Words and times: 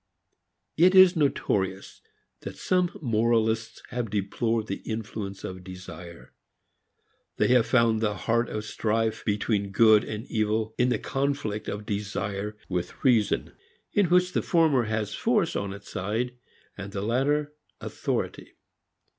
It 0.77 0.95
is 0.95 1.15
notorious 1.15 2.01
that 2.39 2.57
some 2.57 2.89
moralists 3.03 3.83
have 3.89 4.09
deplored 4.09 4.65
the 4.65 4.77
influence 4.77 5.43
of 5.43 5.63
desire; 5.63 6.33
they 7.37 7.49
have 7.49 7.67
found 7.67 8.01
the 8.01 8.15
heart 8.15 8.49
of 8.49 8.65
strife 8.65 9.23
between 9.23 9.69
good 9.69 10.03
and 10.03 10.25
evil 10.25 10.73
in 10.79 10.89
the 10.89 10.97
conflict 10.97 11.67
of 11.69 11.85
desire 11.85 12.57
with 12.67 13.03
reason, 13.05 13.53
in 13.93 14.07
which 14.07 14.31
the 14.33 14.41
former 14.41 14.85
has 14.85 15.13
force 15.13 15.55
on 15.55 15.71
its 15.71 15.89
side 15.91 16.35
and 16.75 16.93
the 16.93 17.01
latter 17.03 17.53
authority. 17.79 18.53